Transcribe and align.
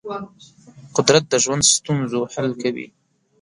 قدرت 0.95 1.23
د 1.29 1.33
ژوند 1.43 1.63
د 1.65 1.69
ستونزو 1.75 2.19
حل 2.33 2.49
کوي. 2.61 2.87